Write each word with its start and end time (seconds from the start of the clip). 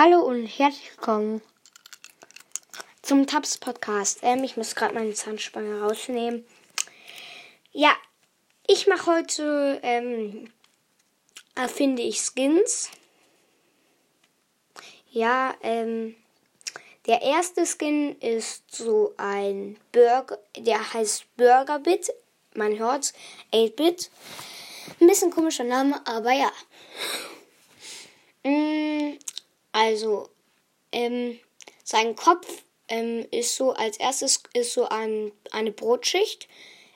Hallo 0.00 0.20
und 0.20 0.46
herzlich 0.46 0.92
willkommen 0.92 1.42
zum 3.02 3.26
Tabs 3.26 3.58
Podcast. 3.58 4.20
Ähm, 4.22 4.44
ich 4.44 4.56
muss 4.56 4.76
gerade 4.76 4.94
meine 4.94 5.12
Zahnspange 5.12 5.80
rausnehmen. 5.80 6.46
Ja, 7.72 7.90
ich 8.68 8.86
mache 8.86 9.10
heute, 9.10 9.80
ähm, 9.82 10.52
erfinde 11.56 12.02
ich 12.02 12.20
Skins. 12.20 12.92
Ja, 15.10 15.56
ähm, 15.62 16.14
der 17.08 17.22
erste 17.22 17.66
Skin 17.66 18.16
ist 18.20 18.72
so 18.72 19.14
ein 19.16 19.80
Burger, 19.90 20.38
der 20.56 20.94
heißt 20.94 21.24
Burgerbit. 21.36 22.12
Man 22.54 22.78
hört's, 22.78 23.14
8-Bit. 23.52 24.12
Ein 25.00 25.08
bisschen 25.08 25.32
komischer 25.32 25.64
Name, 25.64 26.00
aber 26.06 26.30
ja. 26.30 26.52
Also, 29.78 30.28
ähm, 30.90 31.38
sein 31.84 32.16
Kopf 32.16 32.64
ähm, 32.88 33.24
ist 33.30 33.54
so, 33.54 33.70
als 33.74 33.96
erstes 33.96 34.42
ist 34.52 34.72
so 34.72 34.88
ein, 34.88 35.30
eine 35.52 35.70
Brotschicht. 35.70 36.48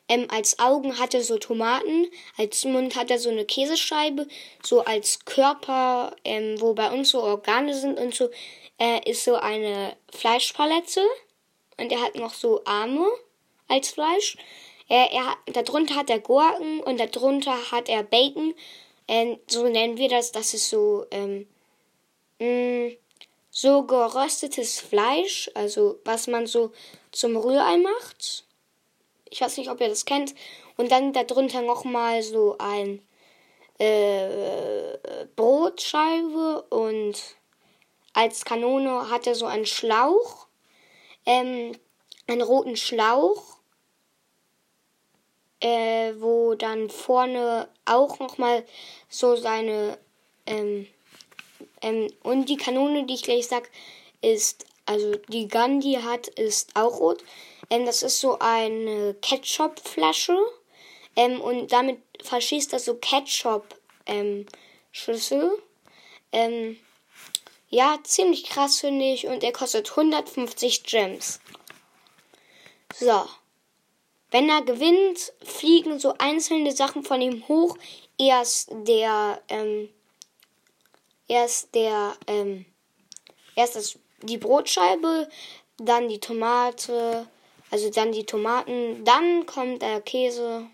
Ähm, 0.08 0.26
als 0.32 0.58
Augen 0.58 0.98
hat 0.98 1.14
er 1.14 1.22
so 1.22 1.38
Tomaten, 1.38 2.08
als 2.36 2.64
Mund 2.64 2.96
hat 2.96 3.12
er 3.12 3.20
so 3.20 3.30
eine 3.30 3.44
Käsescheibe, 3.44 4.26
so 4.64 4.80
als 4.84 5.24
Körper, 5.24 6.16
ähm, 6.24 6.60
wo 6.60 6.74
bei 6.74 6.90
uns 6.90 7.10
so 7.10 7.22
Organe 7.22 7.72
sind 7.72 8.00
und 8.00 8.16
so, 8.16 8.30
äh, 8.78 9.08
ist 9.08 9.22
so 9.22 9.36
eine 9.36 9.96
Fleischpalette. 10.12 11.06
Und 11.78 11.92
er 11.92 12.02
hat 12.02 12.16
noch 12.16 12.34
so 12.34 12.64
Arme 12.64 13.06
als 13.68 13.90
Fleisch. 13.90 14.36
Er, 14.88 15.12
er, 15.12 15.36
darunter 15.52 15.94
hat 15.94 16.10
er 16.10 16.18
Gurken 16.18 16.80
und 16.80 16.98
darunter 16.98 17.70
hat 17.70 17.88
er 17.88 18.02
Bacon. 18.02 18.54
Ähm, 19.06 19.38
so 19.46 19.68
nennen 19.68 19.98
wir 19.98 20.08
das. 20.08 20.32
Das 20.32 20.52
ist 20.52 20.68
so, 20.68 21.06
ähm, 21.12 21.46
mm, 22.42 22.96
so 23.50 23.84
geröstetes 23.84 24.80
Fleisch, 24.80 25.50
also 25.54 26.00
was 26.04 26.26
man 26.26 26.46
so 26.46 26.72
zum 27.10 27.36
Rührei 27.36 27.76
macht. 27.76 28.44
Ich 29.30 29.40
weiß 29.40 29.56
nicht, 29.58 29.70
ob 29.70 29.80
ihr 29.80 29.88
das 29.88 30.04
kennt. 30.04 30.34
Und 30.76 30.90
dann 30.90 31.12
darunter 31.12 31.62
nochmal 31.62 32.22
so 32.22 32.56
ein 32.58 33.02
äh, 33.78 34.98
Brotscheibe 35.36 36.62
und 36.70 37.14
als 38.14 38.44
Kanone 38.44 39.10
hat 39.10 39.26
er 39.26 39.34
so 39.34 39.46
einen 39.46 39.66
Schlauch, 39.66 40.46
ähm, 41.26 41.72
einen 42.26 42.42
roten 42.42 42.76
Schlauch, 42.76 43.58
äh, 45.60 46.14
wo 46.18 46.54
dann 46.54 46.90
vorne 46.90 47.68
auch 47.84 48.18
nochmal 48.18 48.64
so 49.08 49.36
seine 49.36 49.98
ähm, 50.46 50.86
ähm, 51.82 52.10
und 52.22 52.48
die 52.48 52.56
Kanone, 52.56 53.04
die 53.04 53.14
ich 53.14 53.22
gleich 53.22 53.48
sag, 53.48 53.68
ist, 54.20 54.66
also 54.86 55.16
die 55.28 55.48
Gun, 55.48 55.80
die 55.80 55.98
hat, 55.98 56.28
ist 56.28 56.70
auch 56.74 57.00
rot. 57.00 57.22
Ähm, 57.70 57.86
das 57.86 58.02
ist 58.02 58.20
so 58.20 58.38
eine 58.38 59.14
Ketchup-Flasche. 59.20 60.38
Ähm, 61.16 61.40
und 61.40 61.72
damit 61.72 61.98
verschießt 62.22 62.72
das 62.72 62.84
so 62.86 62.94
Ketchup-Schüssel. 62.94 65.60
Ähm, 66.32 66.78
ja, 67.68 67.98
ziemlich 68.04 68.44
krass 68.44 68.78
finde 68.80 69.12
ich. 69.12 69.26
Und 69.26 69.42
er 69.42 69.52
kostet 69.52 69.90
150 69.90 70.84
Gems. 70.84 71.40
So. 72.94 73.24
Wenn 74.30 74.48
er 74.48 74.62
gewinnt, 74.62 75.32
fliegen 75.44 75.98
so 75.98 76.14
einzelne 76.18 76.70
Sachen 76.72 77.02
von 77.02 77.20
ihm 77.20 77.46
hoch. 77.48 77.76
Erst 78.18 78.70
der, 78.70 79.42
ähm, 79.48 79.88
erst 81.32 81.74
der, 81.74 82.14
ähm, 82.26 82.66
erst 83.56 83.76
das, 83.76 83.98
die 84.22 84.36
Brotscheibe, 84.36 85.28
dann 85.78 86.08
die 86.08 86.20
Tomate, 86.20 87.26
also 87.70 87.90
dann 87.90 88.12
die 88.12 88.24
Tomaten, 88.24 89.02
dann 89.04 89.46
kommt 89.46 89.80
der 89.80 90.02
Käse, 90.02 90.66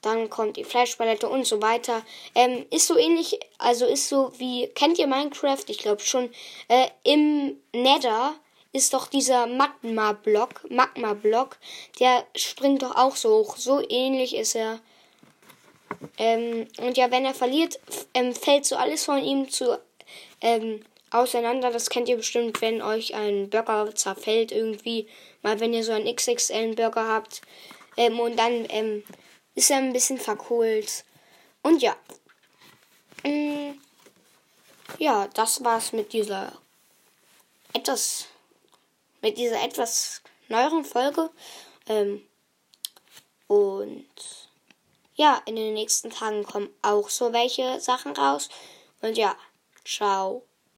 dann 0.00 0.30
kommt 0.30 0.56
die 0.56 0.64
Fleischpalette 0.64 1.28
und 1.28 1.46
so 1.46 1.60
weiter. 1.60 2.02
Ähm, 2.34 2.64
ist 2.70 2.86
so 2.86 2.96
ähnlich, 2.96 3.38
also 3.58 3.86
ist 3.86 4.08
so 4.08 4.32
wie, 4.38 4.68
kennt 4.68 4.98
ihr 4.98 5.06
Minecraft? 5.06 5.64
Ich 5.68 5.78
glaube 5.78 6.02
schon. 6.02 6.30
Äh, 6.68 6.88
Im 7.02 7.58
Nether 7.72 8.34
ist 8.72 8.94
doch 8.94 9.06
dieser 9.06 9.46
Magma-Block, 9.46 10.70
Magma-Block, 10.70 11.58
der 12.00 12.24
springt 12.34 12.82
doch 12.82 12.96
auch 12.96 13.16
so 13.16 13.38
hoch. 13.38 13.56
So 13.56 13.82
ähnlich 13.88 14.34
ist 14.34 14.54
er. 14.54 14.80
Ähm, 16.18 16.66
und 16.78 16.96
ja, 16.96 17.10
wenn 17.10 17.24
er 17.24 17.34
verliert, 17.34 17.78
ähm, 18.14 18.34
fällt 18.34 18.66
so 18.66 18.76
alles 18.76 19.04
von 19.04 19.22
ihm 19.22 19.50
zu 19.50 19.78
ähm, 20.40 20.84
auseinander. 21.10 21.70
Das 21.70 21.90
kennt 21.90 22.08
ihr 22.08 22.16
bestimmt, 22.16 22.60
wenn 22.60 22.82
euch 22.82 23.14
ein 23.14 23.50
Burger 23.50 23.94
zerfällt 23.94 24.52
irgendwie. 24.52 25.08
Mal 25.42 25.60
wenn 25.60 25.74
ihr 25.74 25.84
so 25.84 25.92
einen 25.92 26.14
XXL-Burger 26.14 27.08
habt. 27.08 27.42
Ähm, 27.96 28.18
und 28.20 28.36
dann 28.38 28.66
ähm, 28.68 29.04
ist 29.54 29.70
er 29.70 29.78
ein 29.78 29.92
bisschen 29.92 30.18
verkohlt. 30.18 31.04
Und 31.62 31.82
ja. 31.82 31.96
Ähm, 33.22 33.80
ja, 34.98 35.28
das 35.34 35.64
war's 35.64 35.92
mit 35.92 36.12
dieser 36.12 36.52
etwas 37.72 38.26
mit 39.22 39.38
dieser 39.38 39.62
etwas 39.64 40.22
neueren 40.48 40.84
Folge. 40.84 41.30
Ähm, 41.88 42.22
und 43.46 44.04
ja, 45.14 45.40
in 45.46 45.56
den 45.56 45.74
nächsten 45.74 46.10
Tagen 46.10 46.44
kommen 46.44 46.70
auch 46.82 47.08
so 47.08 47.32
welche 47.32 47.80
Sachen 47.80 48.12
raus. 48.12 48.48
Und 49.00 49.16
ja, 49.16 49.36
ciao. 49.84 50.44